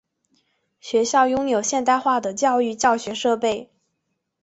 [0.79, 3.69] 学校拥有现代化的教育教学设备。